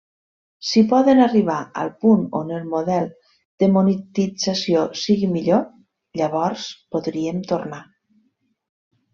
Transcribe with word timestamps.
Si 0.67 0.81
poden 0.93 1.19
arribar 1.25 1.57
al 1.81 1.91
punt 2.05 2.23
on 2.39 2.49
el 2.59 2.63
model 2.71 3.05
de 3.65 3.69
monetització 3.75 4.87
sigui 5.05 5.31
millor, 5.37 5.63
llavors 6.23 6.67
podríem 6.97 7.47
tornar. 7.53 7.85